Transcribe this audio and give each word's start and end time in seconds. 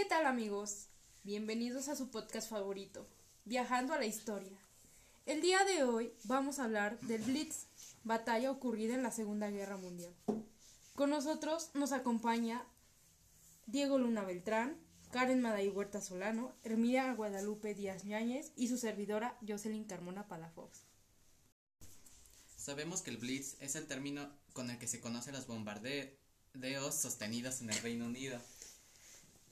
¿Qué 0.00 0.06
tal 0.06 0.24
amigos? 0.24 0.86
Bienvenidos 1.24 1.88
a 1.88 1.94
su 1.94 2.10
podcast 2.10 2.48
favorito, 2.48 3.06
Viajando 3.44 3.92
a 3.92 3.98
la 3.98 4.06
Historia. 4.06 4.58
El 5.26 5.42
día 5.42 5.62
de 5.66 5.84
hoy 5.84 6.14
vamos 6.24 6.58
a 6.58 6.64
hablar 6.64 6.98
del 7.00 7.20
Blitz, 7.20 7.66
batalla 8.02 8.50
ocurrida 8.50 8.94
en 8.94 9.02
la 9.02 9.10
Segunda 9.10 9.50
Guerra 9.50 9.76
Mundial. 9.76 10.14
Con 10.94 11.10
nosotros 11.10 11.68
nos 11.74 11.92
acompaña 11.92 12.64
Diego 13.66 13.98
Luna 13.98 14.24
Beltrán, 14.24 14.78
Karen 15.12 15.42
Maday 15.42 15.68
Huerta 15.68 16.00
Solano, 16.00 16.54
Hermida 16.64 17.12
Guadalupe 17.12 17.74
Díaz 17.74 18.06
Ñáñez 18.06 18.52
y 18.56 18.68
su 18.68 18.78
servidora 18.78 19.36
Jocelyn 19.46 19.84
Carmona 19.84 20.26
Palafox. 20.26 20.80
Sabemos 22.56 23.02
que 23.02 23.10
el 23.10 23.18
Blitz 23.18 23.56
es 23.60 23.76
el 23.76 23.86
término 23.86 24.30
con 24.54 24.70
el 24.70 24.78
que 24.78 24.88
se 24.88 25.02
conocen 25.02 25.34
los 25.34 25.46
bombardeos 25.46 26.14
sostenidos 26.94 27.60
en 27.60 27.68
el 27.68 27.82
Reino 27.82 28.06
Unido. 28.06 28.40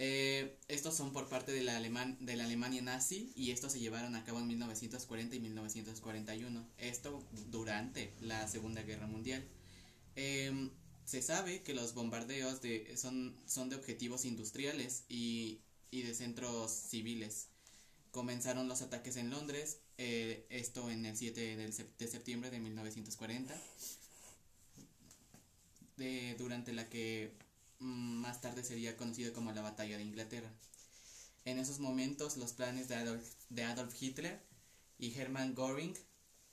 Eh, 0.00 0.56
estos 0.68 0.94
son 0.94 1.12
por 1.12 1.28
parte 1.28 1.50
de 1.50 1.62
la, 1.62 1.80
de 1.80 2.36
la 2.36 2.44
Alemania 2.44 2.82
nazi 2.82 3.32
y 3.34 3.50
estos 3.50 3.72
se 3.72 3.80
llevaron 3.80 4.14
a 4.14 4.24
cabo 4.24 4.38
en 4.38 4.46
1940 4.46 5.34
y 5.34 5.40
1941. 5.40 6.68
Esto 6.78 7.24
durante 7.50 8.12
la 8.20 8.46
Segunda 8.46 8.82
Guerra 8.82 9.08
Mundial. 9.08 9.44
Em, 10.14 10.70
se 11.04 11.22
sabe 11.22 11.62
que 11.62 11.74
los 11.74 11.94
bombardeos 11.94 12.60
de, 12.60 12.96
son, 12.96 13.34
son 13.46 13.70
de 13.70 13.76
objetivos 13.76 14.24
industriales 14.24 15.04
y, 15.08 15.60
de 15.90 16.14
centros 16.14 16.70
civiles. 16.70 17.48
Comenzaron 18.12 18.68
los 18.68 18.82
ataques 18.82 19.16
en 19.16 19.30
Londres, 19.30 19.80
eh, 19.96 20.46
esto 20.50 20.90
en 20.90 21.06
el 21.06 21.16
7 21.16 21.56
de 21.56 22.08
septiembre 22.08 22.50
de 22.50 22.60
1940, 22.60 23.54
de, 25.96 26.34
durante 26.38 26.72
la 26.72 26.88
que 26.88 27.32
más 27.78 28.40
tarde 28.40 28.64
sería 28.64 28.96
conocido 28.96 29.32
como 29.32 29.52
la 29.52 29.62
Batalla 29.62 29.96
de 29.96 30.04
Inglaterra. 30.04 30.50
En 31.44 31.58
esos 31.58 31.78
momentos 31.78 32.36
los 32.36 32.52
planes 32.52 32.88
de 32.88 32.96
Adolf, 32.96 33.34
de 33.48 33.64
Adolf 33.64 33.94
Hitler 34.00 34.42
y 34.98 35.14
Hermann 35.14 35.54
Göring 35.54 35.96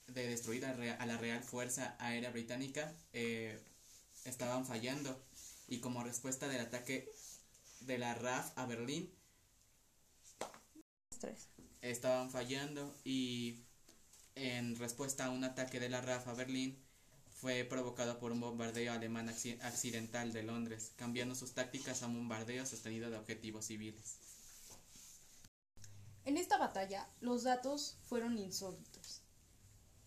de 0.07 0.27
destruir 0.27 0.65
a, 0.65 1.05
la 1.05 1.17
Real 1.17 1.43
Fuerza 1.43 1.95
Aérea 1.99 2.29
Británica 2.31 2.95
eh, 3.13 3.59
estaban 4.23 4.65
fallando 4.65 5.19
y 5.67 5.79
como 5.79 6.03
respuesta 6.03 6.47
del 6.47 6.61
ataque 6.61 7.11
de 7.81 7.97
la 7.97 8.13
RAF 8.13 8.51
a 8.55 8.65
Berlín 8.65 9.11
estaban 11.81 12.29
fallando 12.29 12.95
y 13.03 13.63
en 14.35 14.75
respuesta 14.75 15.25
a 15.25 15.29
un 15.31 15.43
ataque 15.43 15.79
de 15.79 15.89
la 15.89 16.01
RAF 16.01 16.27
a 16.27 16.33
Berlín 16.33 16.84
fue 17.35 17.63
provocado 17.65 18.17
por 18.17 18.31
un 18.31 18.39
bombardeo 18.39 18.93
alemán 18.93 19.29
accidental 19.29 20.31
de 20.31 20.43
Londres, 20.43 20.93
cambiando 20.95 21.35
sus 21.35 21.53
tácticas 21.53 22.01
a 22.01 22.07
un 22.07 22.15
bombardeo 22.15 22.65
sostenido 22.65 23.09
de 23.09 23.17
objetivos 23.17 23.65
civiles. 23.65 24.19
En 26.23 26.37
esta 26.37 26.57
batalla, 26.57 27.09
los 27.19 27.43
datos 27.43 27.97
fueron 28.03 28.37
insólitos. 28.37 29.21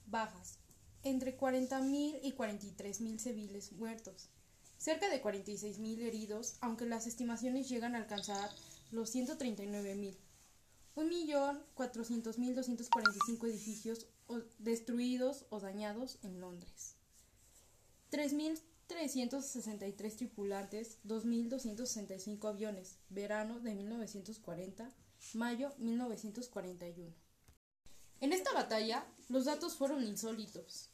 Bajas, 0.06 0.58
entre 1.02 1.38
40.000 1.38 2.20
y 2.22 2.32
43.000 2.32 3.18
civiles 3.18 3.72
muertos, 3.72 4.30
cerca 4.78 5.10
de 5.10 5.22
46.000 5.22 6.00
heridos, 6.00 6.56
aunque 6.60 6.86
las 6.86 7.06
estimaciones 7.06 7.68
llegan 7.68 7.94
a 7.94 7.98
alcanzar 7.98 8.50
los 8.90 9.14
139.000. 9.14 10.16
1.400.245 10.96 13.46
edificios 13.46 14.06
destruidos 14.58 15.44
o 15.50 15.60
dañados 15.60 16.18
en 16.22 16.40
Londres. 16.40 16.97
3.363 18.10 20.16
tripulantes, 20.16 20.98
2.265 21.04 22.48
aviones, 22.48 22.98
verano 23.08 23.60
de 23.60 23.74
1940, 23.74 24.90
mayo 25.34 25.72
1941. 25.78 27.14
En 28.20 28.32
esta 28.32 28.52
batalla, 28.52 29.06
los 29.28 29.44
datos 29.44 29.76
fueron 29.76 30.02
insólitos. 30.02 30.90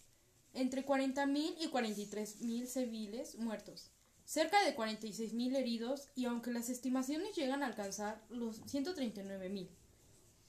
Entre 0.52 0.84
40.000 0.84 1.54
y 1.60 1.68
43.000 1.68 2.66
civiles 2.66 3.36
muertos, 3.36 3.92
cerca 4.24 4.62
de 4.64 4.76
46.000 4.76 5.56
heridos 5.56 6.10
y 6.14 6.26
aunque 6.26 6.52
las 6.52 6.68
estimaciones 6.68 7.34
llegan 7.34 7.62
a 7.62 7.66
alcanzar 7.66 8.22
los 8.28 8.60
139.000. 8.66 9.70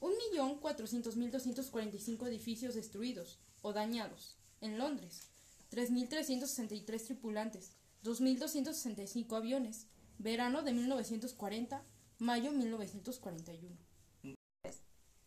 1.400.245 0.02 2.28
edificios 2.28 2.76
destruidos 2.76 3.40
o 3.62 3.72
dañados 3.74 4.38
en 4.62 4.78
Londres, 4.78 5.32
3.363 5.72 7.06
tripulantes, 7.06 7.72
2.265 8.04 9.36
aviones, 9.36 9.88
verano 10.18 10.62
de 10.64 10.74
1940, 10.74 11.84
mayo 12.20 12.52
1941. 12.52 13.76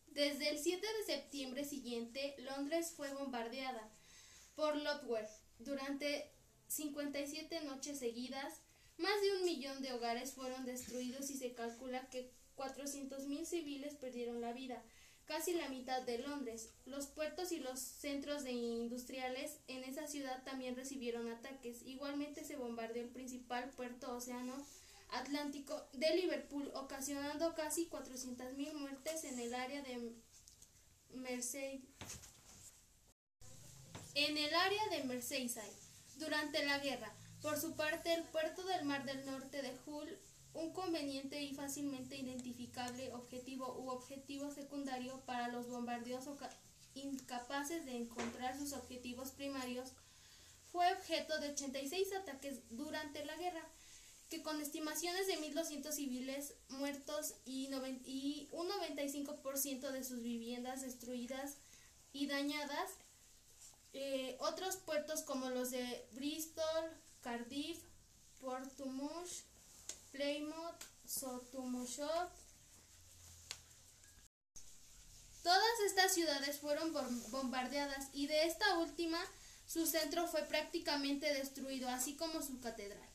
Desde 0.06 0.50
el 0.50 0.58
7 0.58 0.84
de 0.84 1.14
septiembre 1.14 1.64
siguiente, 1.64 2.34
Londres 2.38 2.92
fue 2.96 3.12
bombardeada 3.14 3.88
por 4.56 4.76
Lotwell. 4.76 5.26
Durante 5.58 6.32
57 6.66 7.62
noches 7.64 7.98
seguidas, 7.98 8.62
más 8.96 9.20
de 9.22 9.36
un 9.36 9.44
millón 9.44 9.80
de 9.80 9.92
hogares 9.92 10.32
fueron 10.32 10.64
destruidos 10.64 11.30
y 11.30 11.36
se 11.36 11.54
calcula 11.54 12.08
que 12.10 12.32
400.000 12.56 13.44
civiles 13.44 13.94
perdieron 13.94 14.40
la 14.40 14.52
vida, 14.52 14.82
casi 15.28 15.52
la 15.52 15.68
mitad 15.68 16.02
de 16.02 16.18
Londres. 16.18 16.70
Los 16.86 17.06
puertos 17.06 17.52
y 17.52 17.60
los 17.60 17.78
centros 17.78 18.42
de 18.42 18.52
industriales 18.52 19.60
en 19.68 19.84
esa 19.84 20.08
ciudad 20.08 20.42
también 20.42 20.74
recibieron 20.74 21.30
ataques. 21.30 21.82
Igualmente 21.82 22.44
se 22.44 22.56
bombardeó 22.56 23.02
el 23.02 23.10
principal 23.10 23.70
puerto 23.76 24.16
océano 24.16 24.54
Atlántico 25.10 25.86
de 25.92 26.16
Liverpool, 26.16 26.70
ocasionando 26.74 27.54
casi 27.54 27.88
400.000 27.88 28.74
muertes 28.74 29.24
en 29.24 29.38
el 29.38 29.54
área 29.54 29.82
de 29.82 30.12
Merseyside. 31.14 31.82
En 34.14 34.36
el 34.36 34.54
área 34.54 34.88
de 34.88 35.04
Merseyside, 35.04 35.62
durante 36.16 36.64
la 36.64 36.78
guerra, 36.78 37.14
por 37.40 37.58
su 37.58 37.76
parte, 37.76 38.12
el 38.12 38.24
puerto 38.24 38.64
del 38.64 38.84
Mar 38.84 39.04
del 39.04 39.24
Norte 39.24 39.62
de 39.62 39.72
Hull, 39.86 40.18
un 40.58 40.72
conveniente 40.72 41.42
y 41.42 41.54
fácilmente 41.54 42.16
identificable 42.16 43.12
objetivo 43.14 43.76
u 43.78 43.90
objetivo 43.90 44.50
secundario 44.50 45.20
para 45.24 45.48
los 45.48 45.68
bombardeos 45.68 46.24
incapaces 46.94 47.84
de 47.84 47.96
encontrar 47.96 48.58
sus 48.58 48.72
objetivos 48.72 49.30
primarios, 49.30 49.92
fue 50.72 50.92
objeto 50.92 51.38
de 51.38 51.50
86 51.50 52.12
ataques 52.14 52.60
durante 52.70 53.24
la 53.24 53.36
guerra 53.36 53.64
que 54.28 54.42
con 54.42 54.60
estimaciones 54.60 55.26
de 55.26 55.38
1.200 55.38 55.92
civiles 55.92 56.54
muertos 56.68 57.34
y, 57.46 57.68
un 58.52 58.68
95% 58.68 59.90
de 59.90 60.04
sus 60.04 60.22
viviendas 60.22 60.82
destruidas 60.82 61.56
y 62.12 62.26
dañadas, 62.26 62.90
eh, 63.94 64.36
otros 64.40 64.76
puertos 64.76 65.22
como 65.22 65.48
los 65.48 65.70
de 65.70 66.06
Bristol, 66.12 66.90
Cardiff, 67.22 67.78
Portsmouth, 68.40 69.44
Plymouth, 70.18 70.84
Sotomayor, 71.06 72.28
Todas 75.44 75.80
estas 75.86 76.12
ciudades 76.12 76.58
fueron 76.58 76.92
bombardeadas 77.30 78.08
y 78.12 78.26
de 78.26 78.44
esta 78.44 78.78
última 78.78 79.18
su 79.66 79.86
centro 79.86 80.26
fue 80.26 80.42
prácticamente 80.42 81.32
destruido, 81.32 81.88
así 81.88 82.16
como 82.16 82.42
su 82.42 82.58
catedral. 82.58 83.08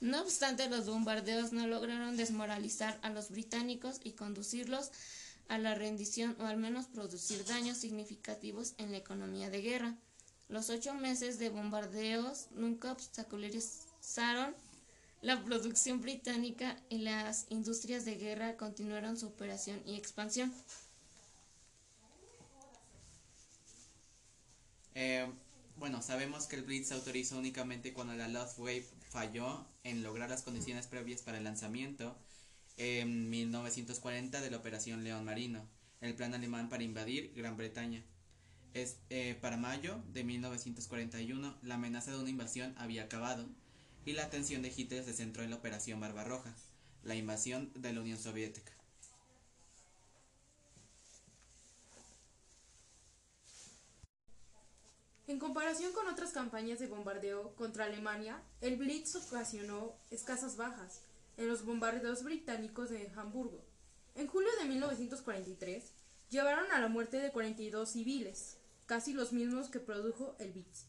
No 0.00 0.20
obstante, 0.20 0.68
los 0.68 0.86
bombardeos 0.86 1.52
no 1.52 1.68
lograron 1.68 2.16
desmoralizar 2.16 2.98
a 3.02 3.10
los 3.10 3.30
británicos 3.30 4.00
y 4.02 4.12
conducirlos 4.12 4.90
a 5.46 5.58
la 5.58 5.76
rendición 5.76 6.36
o 6.40 6.44
al 6.44 6.56
menos 6.56 6.86
producir 6.86 7.44
daños 7.44 7.78
significativos 7.78 8.74
en 8.78 8.90
la 8.90 8.98
economía 8.98 9.48
de 9.48 9.62
guerra. 9.62 9.96
Los 10.48 10.70
ocho 10.70 10.92
meses 10.92 11.38
de 11.38 11.50
bombardeos 11.50 12.48
nunca 12.50 12.90
obstaculizaron 12.92 14.54
la 15.20 15.42
producción 15.44 16.00
británica 16.00 16.76
y 16.88 16.98
las 16.98 17.46
industrias 17.50 18.04
de 18.04 18.16
guerra 18.16 18.56
continuaron 18.56 19.16
su 19.16 19.26
operación 19.26 19.82
y 19.84 19.96
expansión. 19.96 20.52
Eh, 24.94 25.30
bueno, 25.76 26.02
sabemos 26.02 26.46
que 26.46 26.56
el 26.56 26.62
Blitz 26.62 26.88
se 26.88 26.94
autorizó 26.94 27.38
únicamente 27.38 27.92
cuando 27.92 28.14
la 28.14 28.28
Wave 28.56 28.86
falló 29.10 29.64
en 29.84 30.02
lograr 30.02 30.28
las 30.28 30.42
condiciones 30.42 30.86
previas 30.86 31.22
para 31.22 31.38
el 31.38 31.44
lanzamiento 31.44 32.16
en 32.76 33.30
1940 33.30 34.40
de 34.40 34.50
la 34.50 34.56
Operación 34.56 35.04
León 35.04 35.24
Marino, 35.24 35.68
el 36.00 36.14
plan 36.14 36.34
alemán 36.34 36.68
para 36.68 36.82
invadir 36.82 37.32
Gran 37.34 37.56
Bretaña. 37.56 38.04
Es, 38.74 38.98
eh, 39.10 39.36
para 39.40 39.56
mayo 39.56 40.00
de 40.12 40.24
1941, 40.24 41.58
la 41.62 41.74
amenaza 41.74 42.12
de 42.12 42.18
una 42.18 42.30
invasión 42.30 42.74
había 42.76 43.04
acabado 43.04 43.48
y 44.08 44.14
la 44.14 44.24
atención 44.24 44.62
de 44.62 44.72
Hitler 44.74 45.04
se 45.04 45.12
centró 45.12 45.42
en 45.42 45.50
la 45.50 45.56
Operación 45.56 46.00
Barbarroja, 46.00 46.54
la 47.04 47.14
invasión 47.14 47.70
de 47.74 47.92
la 47.92 48.00
Unión 48.00 48.16
Soviética. 48.16 48.72
En 55.26 55.38
comparación 55.38 55.92
con 55.92 56.08
otras 56.08 56.32
campañas 56.32 56.78
de 56.78 56.86
bombardeo 56.86 57.54
contra 57.56 57.84
Alemania, 57.84 58.42
el 58.62 58.78
Blitz 58.78 59.14
ocasionó 59.14 59.94
escasas 60.10 60.56
bajas. 60.56 61.02
en 61.36 61.46
los 61.46 61.64
bombardeos 61.64 62.24
británicos 62.24 62.90
de 62.90 63.12
Hamburgo. 63.14 63.62
En 64.16 64.26
julio 64.26 64.48
de 64.60 64.68
1943 64.70 65.84
llevaron 66.30 66.72
a 66.72 66.80
la 66.80 66.88
muerte 66.88 67.18
de 67.18 67.30
42 67.30 67.90
civiles, 67.90 68.56
casi 68.86 69.12
los 69.12 69.32
mismos 69.32 69.68
que 69.68 69.78
produjo 69.78 70.34
el 70.40 70.50
Blitz. 70.50 70.86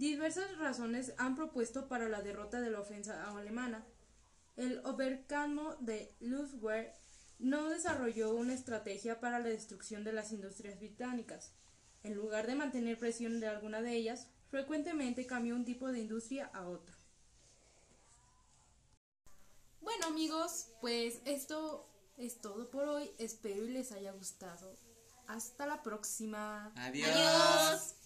Diversas 0.00 0.56
razones 0.56 1.12
han 1.18 1.34
propuesto 1.34 1.86
para 1.86 2.08
la 2.08 2.22
derrota 2.22 2.62
de 2.62 2.70
la 2.70 2.80
ofensa 2.80 3.22
alemana. 3.36 3.84
El 4.56 4.80
Oberkommando 4.86 5.76
de 5.78 6.16
Luftwaffe 6.20 6.94
no 7.38 7.68
desarrolló 7.68 8.34
una 8.34 8.54
estrategia 8.54 9.20
para 9.20 9.40
la 9.40 9.50
destrucción 9.50 10.02
de 10.02 10.14
las 10.14 10.32
industrias 10.32 10.78
británicas. 10.78 11.52
En 12.02 12.14
lugar 12.14 12.46
de 12.46 12.54
mantener 12.54 12.98
presión 12.98 13.40
de 13.40 13.48
alguna 13.48 13.82
de 13.82 13.92
ellas, 13.94 14.28
frecuentemente 14.48 15.26
cambió 15.26 15.54
un 15.54 15.66
tipo 15.66 15.92
de 15.92 16.00
industria 16.00 16.50
a 16.54 16.66
otro. 16.66 16.96
Bueno 19.82 20.06
amigos, 20.06 20.68
pues 20.80 21.20
esto 21.26 21.86
es 22.16 22.40
todo 22.40 22.70
por 22.70 22.88
hoy. 22.88 23.10
Espero 23.18 23.66
y 23.66 23.68
les 23.68 23.92
haya 23.92 24.12
gustado. 24.12 24.74
Hasta 25.26 25.66
la 25.66 25.82
próxima. 25.82 26.72
Adiós. 26.74 27.06
Adiós. 27.06 27.99